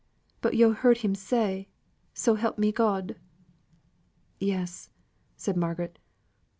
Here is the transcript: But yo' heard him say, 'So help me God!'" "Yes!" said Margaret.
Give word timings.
But 0.41 0.55
yo' 0.55 0.71
heard 0.71 0.97
him 1.05 1.13
say, 1.13 1.67
'So 2.15 2.33
help 2.33 2.57
me 2.57 2.71
God!'" 2.71 3.17
"Yes!" 4.39 4.89
said 5.37 5.55
Margaret. 5.55 5.99